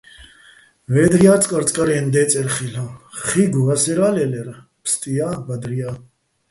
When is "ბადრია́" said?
5.45-5.91